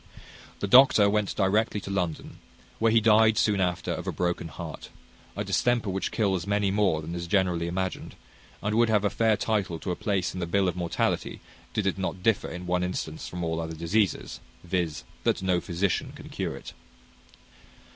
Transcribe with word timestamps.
The 0.61 0.67
doctor 0.67 1.07
went 1.11 1.35
directly 1.35 1.79
to 1.81 1.91
London, 1.91 2.39
where 2.79 2.91
he 2.91 2.99
died 2.99 3.37
soon 3.37 3.61
after 3.61 3.91
of 3.91 4.07
a 4.07 4.11
broken 4.11 4.47
heart; 4.47 4.89
a 5.35 5.43
distemper 5.43 5.91
which 5.91 6.09
kills 6.11 6.47
many 6.47 6.71
more 6.71 7.03
than 7.03 7.13
is 7.13 7.27
generally 7.27 7.67
imagined, 7.67 8.15
and 8.63 8.73
would 8.73 8.89
have 8.89 9.05
a 9.05 9.11
fair 9.11 9.37
title 9.37 9.77
to 9.77 9.91
a 9.91 9.95
place 9.95 10.33
in 10.33 10.39
the 10.39 10.47
bill 10.47 10.67
of 10.67 10.75
mortality, 10.75 11.39
did 11.71 11.85
it 11.85 11.99
not 11.99 12.23
differ 12.23 12.49
in 12.49 12.65
one 12.65 12.83
instance 12.83 13.27
from 13.27 13.43
all 13.43 13.61
other 13.61 13.75
diseases 13.75 14.39
viz., 14.63 15.03
that 15.23 15.43
no 15.43 15.61
physician 15.61 16.13
can 16.15 16.29
cure 16.29 16.55
it. 16.55 16.73